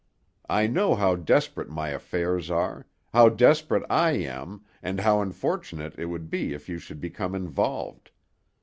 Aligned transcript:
I 0.49 0.65
know 0.65 0.95
how 0.95 1.15
desperate 1.15 1.69
my 1.69 1.89
affairs 1.89 2.49
are; 2.49 2.87
how 3.13 3.29
desperate 3.29 3.83
I 3.87 4.13
am, 4.13 4.63
and 4.81 4.99
how 4.99 5.21
unfortunate 5.21 5.93
it 5.99 6.05
would 6.05 6.27
be 6.27 6.53
if 6.55 6.67
you 6.67 6.79
should 6.79 6.99
become 6.99 7.35
involved. 7.35 8.09